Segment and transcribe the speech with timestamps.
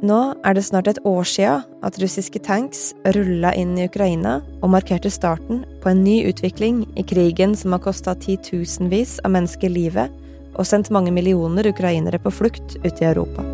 [0.00, 4.70] Nå er det snart et år sia at russiske tanks rulla inn i Ukraina og
[4.72, 10.08] markerte starten på en ny utvikling i krigen som har kosta titusenvis av mennesker livet
[10.54, 13.44] og sendt mange millioner ukrainere på flukt ut i Europa.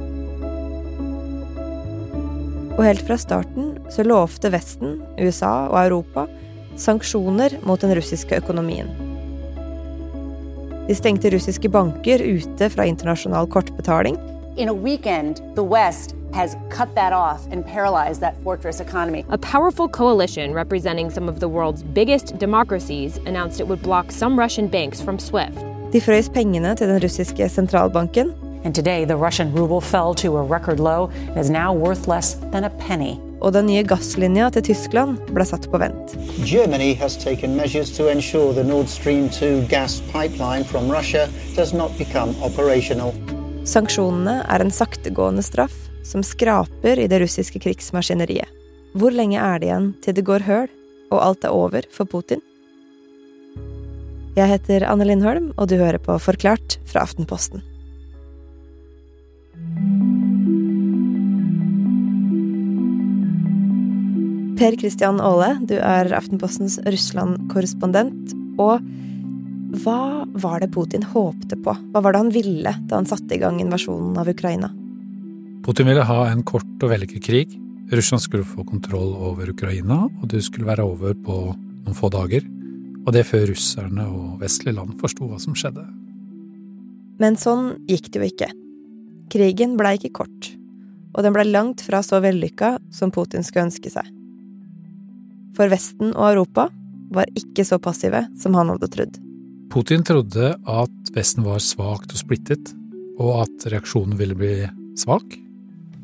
[2.76, 6.28] Og helt fra starten så lovte Vesten, USA og Europa
[6.78, 8.92] sanksjoner mot den russiske økonomien.
[10.86, 14.14] De stengte russiske banker ute fra internasjonal kortbetaling.
[14.56, 19.24] In a weekend, the West has cut that off and paralyzed that fortress economy.
[19.30, 24.38] A powerful coalition representing some of the world's biggest democracies announced it would block some
[24.38, 25.56] Russian banks from SWIFT.
[25.92, 28.34] De frøs pengene til den russiske sentralbanken.
[28.64, 32.34] And today, the Russian ruble fell to a record low and is now worth less
[32.52, 33.16] than a penny.
[33.40, 36.16] Og den nye gasslinja til Tyskland ble satt på vent.
[36.44, 41.72] Germany has taken measures to ensure the Nord Stream 2 gas pipeline from Russia does
[41.72, 43.14] not become operational.
[43.64, 48.48] Sanksjonene er en saktegående straff som skraper i det russiske krigsmaskineriet.
[48.96, 50.68] Hvor lenge er det igjen til det går høl,
[51.10, 52.40] og alt er over for Putin?
[54.36, 57.64] Jeg heter Anne Lindholm, og du hører på Forklart fra Aftenposten.
[64.56, 68.32] Per Christian Aale, du er Aftenpostens Russland-korrespondent.
[68.56, 68.80] Og
[69.82, 71.76] hva var det Putin håpte på?
[71.92, 74.72] Hva var det han ville da han satte i gang invasjonen av Ukraina?
[75.66, 77.54] Putin ville ha en kort og vellykket krig.
[77.90, 82.44] Russland skulle få kontroll over Ukraina, og det skulle være over på noen få dager.
[83.02, 85.82] Og det før russerne og vestlige land forsto hva som skjedde.
[87.18, 88.48] Men sånn gikk det jo ikke.
[89.34, 90.50] Krigen blei ikke kort,
[91.16, 94.06] og den blei langt fra så vellykka som Putin skulle ønske seg.
[95.58, 96.68] For Vesten og Europa
[97.16, 99.18] var ikke så passive som han hadde trodd.
[99.74, 102.70] Putin trodde at Vesten var svakt og splittet,
[103.18, 104.52] og at reaksjonen ville bli
[105.00, 105.40] svak.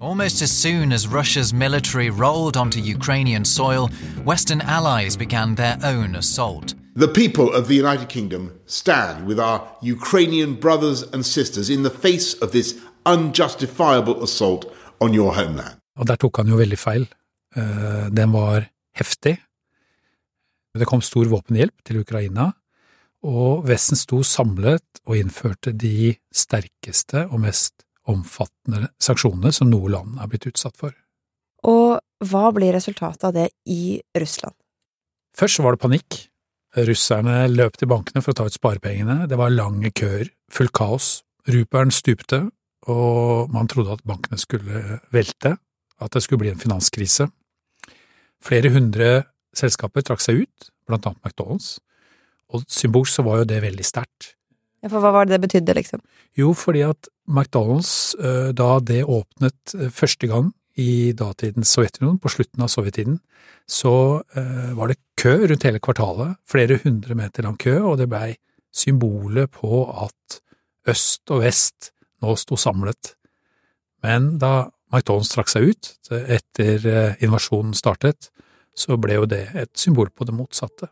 [0.02, 3.88] Almost as soon as Russia's military rolled onto Ukrainian soil,
[4.24, 6.74] Western allies began their own assault.
[6.96, 11.94] The people of the United Kingdom stand with our Ukrainian brothers and sisters in the
[12.06, 12.74] face of this
[13.06, 14.64] unjustifiable assault
[15.00, 15.78] on your homeland.
[15.96, 17.06] Og der tok han jo veldig feil.
[17.56, 18.66] Eh, Den var
[18.98, 19.36] heftig.
[20.74, 22.50] Det kom stor våpenhjelp til Ukraina,
[23.22, 30.18] og Vesten sto samlet og innførte de sterkeste og mest omfattende sanksjonene som noe land
[30.20, 30.94] er blitt utsatt for.
[31.68, 34.54] Og hva blir resultatet av det i Russland?
[35.38, 36.18] Først var det panikk.
[36.72, 41.08] Russerne løp til bankene for å ta ut sparepengene, det var lange køer, fullt kaos,
[41.52, 42.46] ruperen stupte,
[42.88, 45.56] og man trodde at bankene skulle velte,
[46.02, 47.28] at det skulle bli en finanskrise.
[48.42, 49.10] Flere hundre
[49.54, 51.76] selskaper trakk seg ut, blant annet McDonald's,
[52.52, 54.32] og symbolsk så var jo det veldig sterkt.
[54.82, 56.02] Ja, For hva var det det betydde, liksom?
[56.38, 62.32] Jo, fordi at McDonald's, eh, da det åpnet eh, første gang i datidens Sovjetunionen, på
[62.32, 63.18] slutten av sovjettiden,
[63.68, 68.08] så eh, var det kø rundt hele kvartalet, flere hundre meter lang kø, og det
[68.10, 68.34] blei
[68.72, 70.40] symbolet på at
[70.88, 71.92] øst og vest
[72.24, 73.14] nå sto samlet.
[74.02, 78.32] Men da McDonald's trakk seg ut etter invasjonen startet,
[78.74, 80.88] så ble jo det et symbol på det motsatte.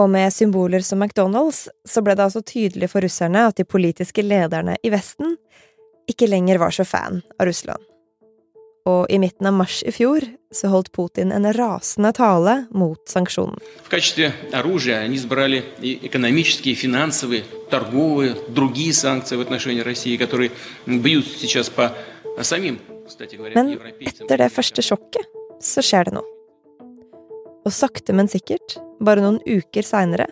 [0.00, 4.24] Og med symboler som McDonald's så ble det altså tydelig for russerne at de politiske
[4.24, 5.36] lederne i Vesten
[6.08, 7.84] ikke lenger var så fan av Russland.
[8.88, 10.24] Og i midten av mars i fjor
[10.56, 13.60] så holdt Putin en rasende tale mot sanksjonene.
[23.54, 26.39] Men etter det første sjokket så skjer det noe.
[27.68, 30.30] Og sakte, men sikkert, bare noen uker seinere,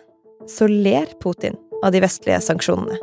[0.49, 2.97] så ler Putin av de vestlige sanksjonene.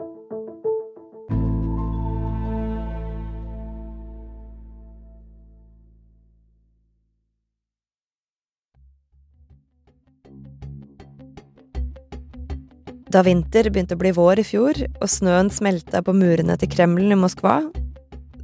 [13.06, 17.14] Da vinter begynte å bli vår i fjor, og snøen smelta på murene til Kreml
[17.14, 17.60] i Moskva,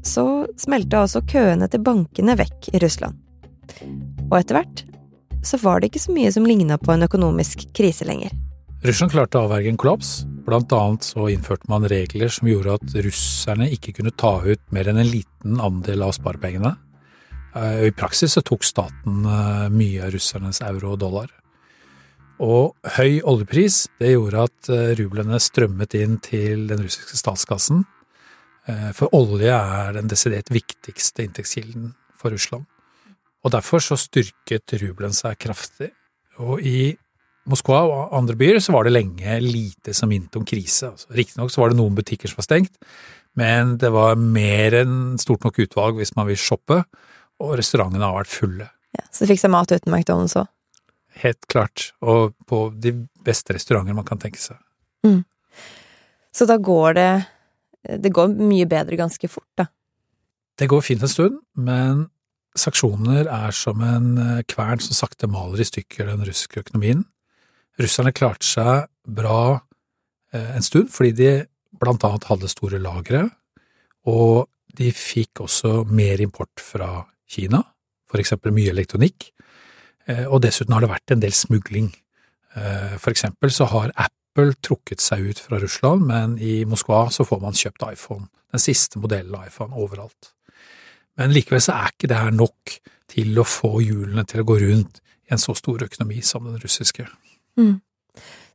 [0.07, 3.19] så smelta også køene til bankene vekk i Russland.
[4.31, 4.87] Og etter hvert
[5.43, 8.33] så var det ikke så mye som ligna på en økonomisk krise lenger.
[8.83, 12.97] Russland klarte å avverge en kollaps, blant annet så innførte man regler som gjorde at
[13.05, 16.73] russerne ikke kunne ta ut mer enn en liten andel av sparepengene.
[17.55, 21.31] Eh, I praksis så tok staten eh, mye av russernes euro og dollar.
[22.43, 27.87] Og høy oljepris det gjorde at eh, rublene strømmet inn til den russiske statskassen,
[28.95, 32.63] for olje er den desidert viktigste inntektskilden for Russland.
[33.43, 35.91] Og derfor så styrket rubelen seg kraftig.
[36.43, 36.93] Og i
[37.51, 40.93] Moskva og andre byer så var det lenge lite som minnet om krise.
[40.93, 42.77] Altså, Riktignok så var det noen butikker som var stengt,
[43.39, 46.83] men det var mer enn stort nok utvalg hvis man vil shoppe,
[47.43, 48.69] og restaurantene har vært fulle.
[48.95, 50.47] Ja, så fikk seg mat uten McDonald's òg.
[51.25, 52.95] Helt klart, og på de
[53.27, 54.61] beste restauranter man kan tenke seg.
[55.03, 55.25] Mm.
[56.33, 57.13] Så da går det
[57.83, 59.65] Det går mye bedre ganske fort, da.
[60.55, 62.05] Det går fint en stund, men
[62.59, 67.05] sanksjoner er som en eh, kvern som sakte maler i stykker den russiske økonomien.
[67.81, 69.61] Russerne klarte seg bra
[70.35, 71.31] eh, en stund fordi de
[71.83, 73.27] blant annet hadde store lagre,
[74.07, 77.63] og de fikk også mer import fra Kina,
[78.09, 79.31] for eksempel mye elektronikk,
[80.07, 81.93] eh, og dessuten har det vært en del smugling.
[82.53, 87.41] For eksempel så har Apple trukket seg ut fra Russland, men i Moskva så får
[87.41, 90.35] man kjøpt iPhone, den siste modellen av iPhone, overalt.
[91.21, 92.77] Men likevel så er ikke det her nok
[93.13, 96.61] til å få hjulene til å gå rundt i en så stor økonomi som den
[96.63, 97.05] russiske.
[97.61, 97.81] Mm.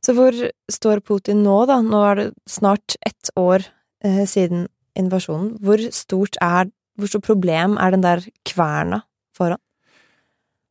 [0.04, 0.34] Så hvor
[0.70, 1.80] står Putin nå, da?
[1.82, 3.64] Nå er det snart ett år
[4.04, 4.66] eh, siden
[4.98, 5.56] invasjonen.
[5.62, 9.60] Hvor stort er Hvor stort problem er den der kverna foran?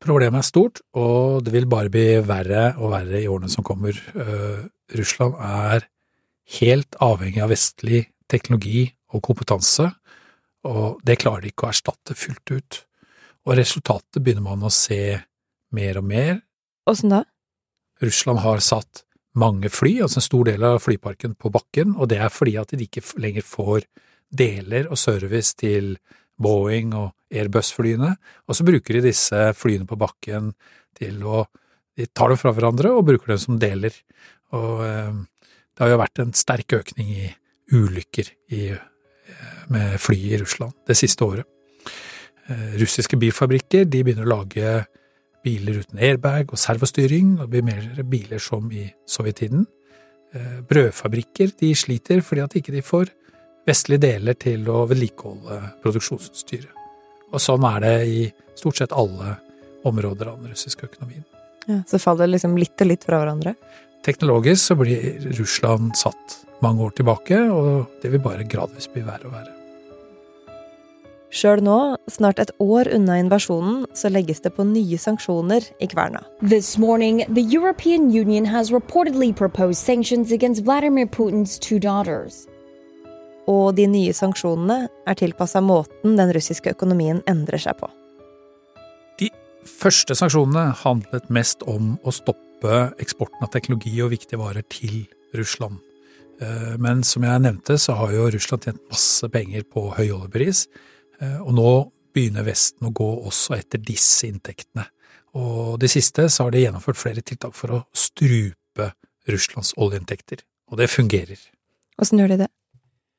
[0.04, 3.96] Problemet er stort, og det vil bare bli verre og verre i årene som kommer.
[4.12, 5.88] Uh, Russland er
[6.60, 9.88] helt avhengig av vestlig teknologi og kompetanse,
[10.68, 12.80] og det klarer de ikke å erstatte fullt ut.
[13.48, 15.18] Og resultatet begynner man å se
[15.76, 16.40] mer og mer.
[16.90, 17.24] Åssen da?
[18.04, 19.04] Russland har satt
[19.38, 22.74] mange fly, altså en stor del av flyparken, på bakken, og det er fordi at
[22.74, 23.86] de ikke lenger får
[24.34, 25.96] deler og service til
[26.42, 28.14] Boeing og Airbus-flyene,
[28.48, 30.54] og så bruker de disse flyene på bakken
[30.98, 31.48] til å
[31.98, 33.90] De tar dem fra hverandre og bruker dem som deler.
[34.54, 35.16] Og eh,
[35.74, 37.24] det har jo vært en sterk økning i
[37.74, 38.68] ulykker i,
[39.74, 41.46] med fly i Russland det siste året.
[42.48, 44.86] Eh, russiske bilfabrikker de begynner å lage
[45.44, 49.66] biler uten airbag og servostyring, og blir mer biler som i sovjettiden.
[50.36, 53.12] Eh, brødfabrikker de sliter fordi at ikke de får
[53.68, 56.72] vestlige deler til å vedlikeholde produksjonsutstyret.
[57.34, 58.22] Og sånn er det i
[58.56, 59.36] stort sett alle
[59.88, 61.26] områder av den russiske økonomien.
[61.68, 63.56] Ja, Så faller det liksom litt og litt fra hverandre?
[64.08, 69.28] Teknologisk så blir Russland satt mange år tilbake, og det vil bare gradvis bli verre
[69.28, 69.57] og verre.
[71.28, 76.22] Sjøl nå, snart et år unna invasjonen, så legges det på nye sanksjoner i kverna.
[76.40, 82.46] This morning, the European Union has reportedly proposed sanctions against Vladimir Putin's two daughters.
[83.48, 87.92] Og de nye sanksjonene er tilpassa måten den russiske økonomien endrer seg på.
[89.20, 89.28] De
[89.68, 95.04] første sanksjonene handlet mest om å stoppe eksporten av teknologi og viktige varer til
[95.36, 95.84] Russland.
[96.80, 100.68] Men som jeg nevnte, så har jo Russland tjent masse penger på høy oljepris,
[101.22, 101.72] og nå
[102.16, 104.88] begynner Vesten å gå også etter disse inntektene.
[105.38, 108.92] Og det siste så har de gjennomført flere tiltak for å strupe
[109.30, 110.42] Russlands oljeinntekter,
[110.72, 111.40] og det fungerer.
[112.02, 112.52] Åssen gjør de det?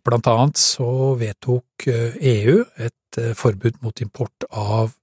[0.06, 0.88] Blant annet så
[1.20, 4.94] vedtok EU et forbud mot import av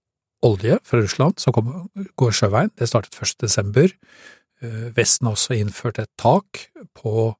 [0.45, 2.71] olje fra Russland som går sjøveien.
[2.77, 3.37] Det startet 1.
[3.45, 3.91] desember.
[4.95, 7.33] Vesten har også innført et tak på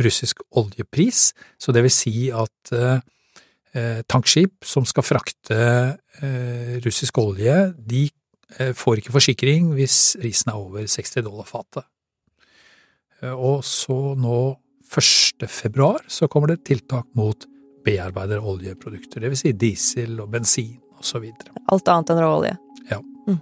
[0.00, 1.30] russisk oljepris,
[1.60, 2.72] så det vil si at
[4.08, 5.58] tankskip som skal frakte
[6.84, 8.06] russisk olje, de
[8.78, 11.84] får ikke forsikring hvis prisen er over 60 dollar fatet.
[13.34, 14.38] Og så nå
[14.86, 15.48] 1.
[15.50, 17.48] februar så kommer det tiltak mot
[17.86, 20.76] bearbeidede oljeprodukter, det vil si diesel og bensin
[21.22, 21.52] videre.
[21.70, 22.54] Alt annet enn råolje?
[22.90, 23.00] Ja.
[23.28, 23.38] Mm.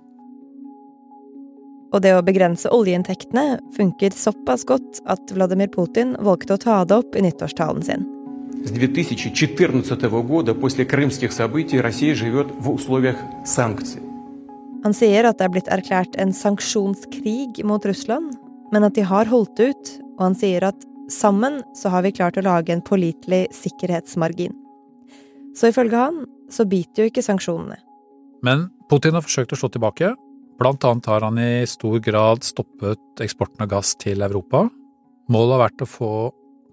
[1.94, 6.98] Og det å begrense oljeinntektene funker såpass godt at Vladimir Putin valgte å ta det
[7.04, 8.04] opp i nyttårstalen sin.
[8.65, 14.01] С 2014 года, после крымских событий, Россия живет в условиях санкций.
[14.83, 18.37] Han sier at det er blitt erklært en sanksjonskrig mot Russland,
[18.71, 22.39] men at de har holdt ut, og han sier at sammen så har vi klart
[22.39, 24.55] å lage en pålitelig sikkerhetsmargin.
[25.57, 27.79] Så ifølge han så biter jo ikke sanksjonene.
[28.45, 30.13] Men Putin har forsøkt å slå tilbake.
[30.59, 34.67] Blant annet har han i stor grad stoppet eksporten av gass til Europa.
[35.29, 36.13] Målet har vært å få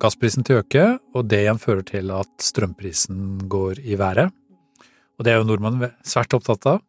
[0.01, 4.33] gassprisen til å øke, og det igjen fører til at strømprisen går i været.
[5.19, 6.79] Og det er jo nordmenn svært opptatt av.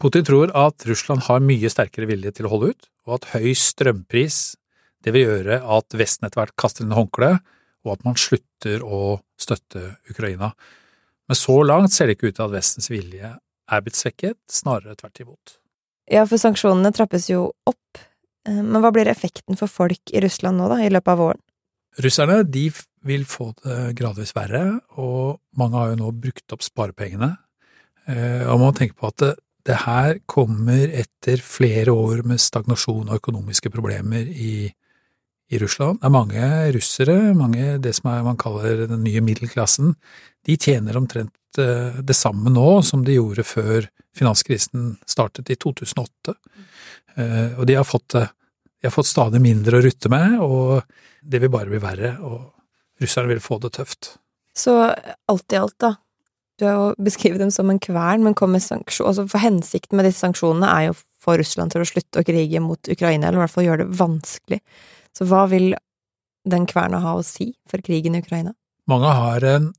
[0.00, 3.52] Putin tror at Russland har mye sterkere vilje til å holde ut, og at høy
[3.56, 4.56] strømpris
[5.04, 7.44] det vil gjøre at Vesten etter hvert kaster inn håndkleet,
[7.86, 10.50] og at man slutter å støtte Ukraina.
[11.30, 14.96] Men så langt ser det ikke ut til at Vestens vilje er blitt svekket, snarere
[14.98, 15.56] tvert imot.
[16.10, 18.02] Ja, for sanksjonene trappes jo opp,
[18.46, 21.45] men hva blir effekten for folk i Russland nå, da, i løpet av våren?
[22.04, 22.68] Russerne de
[23.06, 27.30] vil få det gradvis verre, og mange har jo nå brukt opp sparepengene.
[28.06, 29.30] Og man må tenke på at det,
[29.66, 34.68] det her kommer etter flere år med stagnasjon og økonomiske problemer i,
[35.50, 35.98] i Russland.
[36.00, 39.96] Det er mange russere, mange det som er, man kaller den nye middelklassen,
[40.46, 46.36] de tjener omtrent eh, det samme nå som de gjorde før finanskrisen startet i 2008.
[47.16, 50.86] Eh, og de har fått, de har fått stadig mindre å rutte med, og
[51.26, 54.14] det vil bare bli verre, og russerne vil få det tøft.
[54.56, 54.72] Så
[55.28, 55.96] alt i alt, da,
[56.56, 59.10] du har jo beskrevet dem som en kvern, men kommer sanksjon...
[59.10, 62.26] Altså for hensikten med disse sanksjonene er jo å få Russland til å slutte å
[62.26, 64.60] krige mot Ukraina, eller i hvert fall gjøre det vanskelig.
[65.16, 65.74] Så hva vil
[66.48, 68.54] den kverna ha å si for krigen i Ukraina?
[68.88, 69.72] Mange har en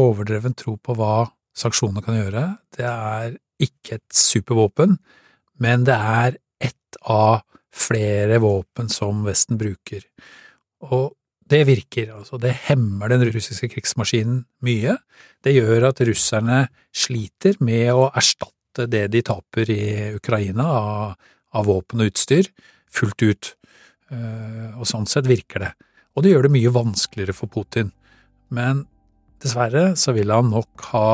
[0.00, 2.46] overdreven tro på hva sanksjonene kan gjøre.
[2.74, 4.96] Det er ikke et supervåpen,
[5.62, 7.44] men det er ett av
[7.74, 10.02] flere våpen som Vesten bruker.
[10.82, 11.12] Og
[11.50, 12.38] det virker, altså.
[12.40, 14.96] Det hemmer den russiske krigsmaskinen mye.
[15.44, 16.64] Det gjør at russerne
[16.94, 19.84] sliter med å erstatte det de taper i
[20.16, 22.48] Ukraina av, av våpen og utstyr,
[22.90, 23.52] fullt ut.
[24.10, 25.72] Eh, og sånn sett virker det.
[26.14, 27.92] Og det gjør det mye vanskeligere for Putin.
[28.54, 28.84] Men
[29.42, 31.08] dessverre så vil han nok ha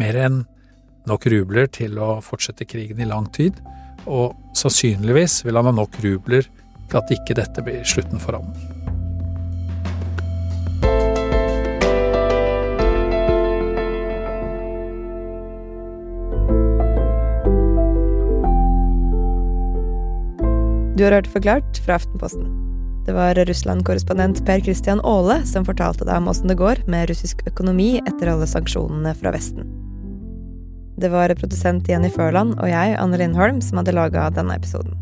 [0.00, 0.42] mer enn
[1.08, 3.56] nok rubler til å fortsette krigen i lang tid,
[4.08, 6.48] og sannsynligvis vil han ha nok rubler
[6.88, 8.77] til at ikke dette blir slutten for ham.
[20.98, 22.48] Du har hørt Forklart fra Aftenposten.
[23.06, 27.44] Det var Russland-korrespondent Per Christian Aale som fortalte deg om åssen det går med russisk
[27.46, 29.68] økonomi etter alle sanksjonene fra Vesten.
[30.98, 34.96] Det var produsent Jenny Førland og jeg, Anne Lindholm, som hadde laga denne episoden.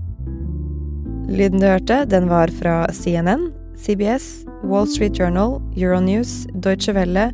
[1.33, 3.49] Lyden du hørte, den var fra CNN,
[3.81, 7.31] CBS, Wall Street Journal, Euronews, Deutsche Welle,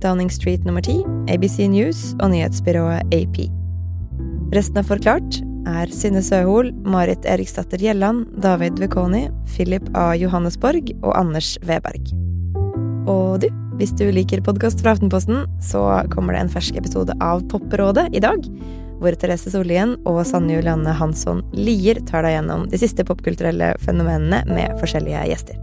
[0.00, 3.44] Downing Street nummer 10, ABC News og nyhetsbyrået AP.
[4.56, 10.12] Resten av Forklart er Synne Søhol, Marit Eriksdatter Gjelland, David Vekoni, Philip A.
[10.18, 12.12] Johannesborg og Anders Weberg.
[13.10, 15.82] Og du, hvis du liker podkast fra Aftenposten, så
[16.14, 18.46] kommer det en fersk episode av Popperådet i dag,
[19.00, 24.42] hvor Therese Sollien og Sanne Julianne Hansson Lier tar deg gjennom de siste popkulturelle fenomenene
[24.48, 25.60] med forskjellige gjester.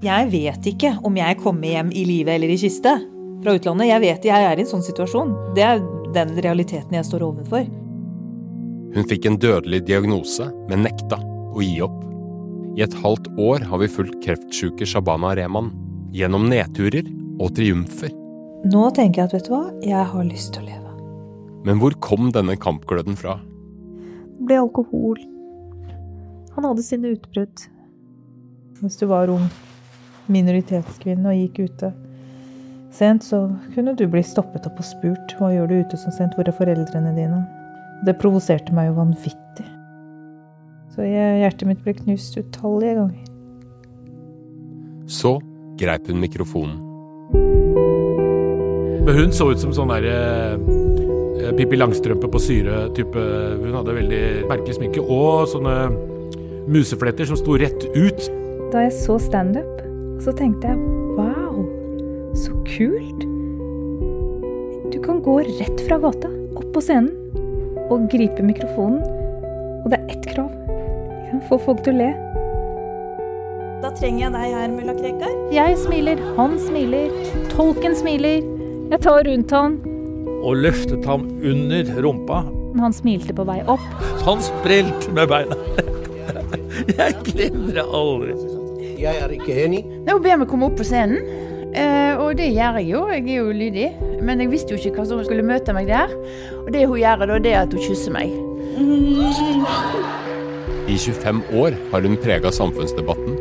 [0.00, 2.94] Jeg vet ikke om jeg kommer hjem i live eller i kiste
[3.40, 3.90] fra utlandet.
[3.90, 5.34] Jeg vet jeg er i en sånn situasjon.
[5.56, 5.82] Det er
[6.14, 7.66] den realiteten jeg står overfor.
[8.94, 11.98] Hun fikk en dødelig diagnose, men nekta å gi opp.
[12.78, 15.70] I et halvt år har vi fulgt kreftsjuke Shabana Rehman
[16.14, 17.06] gjennom nedturer
[17.40, 18.12] og triumfer.
[18.70, 20.94] Nå tenker jeg at vet du hva, jeg har lyst til å leve.
[21.66, 23.38] Men hvor kom denne kampgløden fra?
[24.36, 25.20] Det ble alkohol.
[26.56, 27.66] Han hadde sine utbrudd.
[28.80, 29.46] Hvis du var ung
[30.30, 31.92] minoritetskvinne og gikk ute
[32.94, 36.36] sent, så kunne du bli stoppet opp og spurt hva gjør du ute så sent,
[36.36, 37.42] hvor er foreldrene dine?
[38.06, 39.66] Det provoserte meg jo vanvittig.
[40.90, 43.26] Så jeg, hjertet mitt ble knust utallige ganger.
[45.10, 45.36] Så
[45.80, 46.78] greip hun mikrofonen.
[49.06, 50.16] Men hun så ut som sånn derre
[51.40, 53.26] eh, Pippi Langstrømpe på syre-type.
[53.62, 55.76] Hun hadde veldig merkelig sminke og sånne
[56.70, 58.26] musefletter som sto rett ut.
[58.74, 59.80] Da jeg så standup,
[60.22, 60.99] så tenkte jeg
[65.20, 67.10] kan gå rett fra gata, opp på scenen,
[67.90, 69.02] og gripe mikrofonen.
[69.84, 70.50] Og det er ett krav.
[71.48, 72.10] Få folk til å le.
[73.80, 75.34] Da trenger jeg deg her, mulla Krekar.
[75.52, 77.12] Jeg smiler, han smiler,
[77.52, 78.44] tolken smiler.
[78.90, 79.76] Jeg tar rundt han.
[80.40, 82.42] Og løftet ham under rumpa.
[82.80, 83.84] Han smilte på vei opp.
[84.24, 85.56] Han sprelte med beina.
[87.00, 88.34] Jeg glemmer det aldri.
[89.00, 89.80] Jeg er ikke enig.
[90.06, 91.20] Nå ber vi komme opp på scenen,
[91.74, 93.02] eh, og det gjør jeg jo.
[93.12, 93.88] Jeg er jo lydig.
[94.22, 96.12] Men jeg visste jo ikke hva som skulle møte meg der.
[96.64, 98.32] Og det hun gjør da, det er at hun kysser meg.
[100.90, 103.38] I 25 år har hun prega samfunnsdebatten.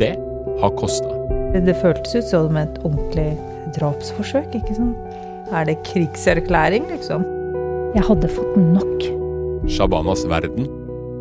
[0.00, 0.12] Det
[0.60, 1.18] har kosta.
[1.52, 3.30] Det føltes ut som et ordentlig
[3.76, 4.96] drapsforsøk, ikke sant?
[5.52, 7.24] Er det krigserklæring, liksom?
[7.92, 9.08] Jeg hadde fått nok.
[9.68, 10.68] Shabanas verden.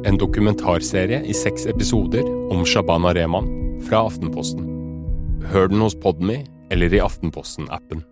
[0.08, 3.50] En dokumentarserie i seks episoder om Shabana Rehman
[3.86, 4.71] fra Aftenposten.
[5.50, 8.04] Hør den hos Podme eller i Aftenposten-appen.